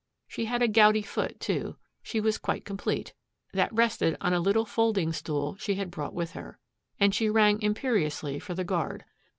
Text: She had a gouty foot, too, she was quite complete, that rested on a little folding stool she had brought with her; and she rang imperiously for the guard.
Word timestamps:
She 0.27 0.45
had 0.45 0.63
a 0.63 0.67
gouty 0.67 1.03
foot, 1.03 1.39
too, 1.39 1.75
she 2.01 2.19
was 2.19 2.39
quite 2.39 2.65
complete, 2.65 3.13
that 3.53 3.71
rested 3.71 4.17
on 4.19 4.33
a 4.33 4.39
little 4.39 4.65
folding 4.65 5.13
stool 5.13 5.57
she 5.59 5.75
had 5.75 5.91
brought 5.91 6.15
with 6.15 6.31
her; 6.31 6.57
and 6.99 7.13
she 7.13 7.29
rang 7.29 7.61
imperiously 7.61 8.39
for 8.39 8.55
the 8.55 8.63
guard. 8.63 9.05